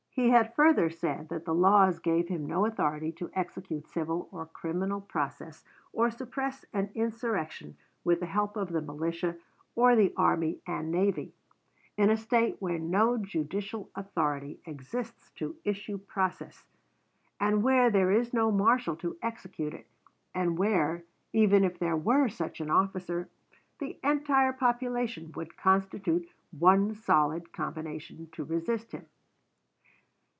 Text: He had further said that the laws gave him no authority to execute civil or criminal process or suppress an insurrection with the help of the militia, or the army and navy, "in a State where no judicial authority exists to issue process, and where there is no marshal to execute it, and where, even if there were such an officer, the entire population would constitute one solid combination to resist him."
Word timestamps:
He 0.13 0.29
had 0.31 0.53
further 0.55 0.89
said 0.89 1.29
that 1.29 1.45
the 1.45 1.53
laws 1.55 1.99
gave 1.99 2.27
him 2.27 2.45
no 2.45 2.65
authority 2.65 3.13
to 3.13 3.31
execute 3.33 3.87
civil 3.87 4.27
or 4.33 4.45
criminal 4.45 4.99
process 4.99 5.63
or 5.93 6.11
suppress 6.11 6.65
an 6.73 6.91
insurrection 6.93 7.77
with 8.03 8.19
the 8.19 8.25
help 8.25 8.57
of 8.57 8.69
the 8.73 8.81
militia, 8.81 9.37
or 9.73 9.95
the 9.95 10.13
army 10.17 10.59
and 10.67 10.91
navy, 10.91 11.33
"in 11.97 12.09
a 12.09 12.17
State 12.17 12.57
where 12.61 12.77
no 12.77 13.17
judicial 13.17 13.89
authority 13.95 14.59
exists 14.65 15.31
to 15.37 15.55
issue 15.63 15.97
process, 15.97 16.65
and 17.39 17.63
where 17.63 17.89
there 17.89 18.11
is 18.11 18.33
no 18.33 18.51
marshal 18.51 18.97
to 18.97 19.17
execute 19.21 19.73
it, 19.73 19.87
and 20.35 20.57
where, 20.57 21.05
even 21.31 21.63
if 21.63 21.79
there 21.79 21.97
were 21.97 22.27
such 22.27 22.59
an 22.59 22.69
officer, 22.69 23.29
the 23.79 23.97
entire 24.03 24.51
population 24.53 25.31
would 25.37 25.55
constitute 25.55 26.27
one 26.51 26.93
solid 26.93 27.53
combination 27.53 28.27
to 28.33 28.43
resist 28.43 28.91
him." 28.91 29.05